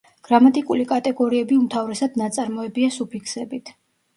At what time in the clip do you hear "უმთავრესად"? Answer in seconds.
1.65-2.17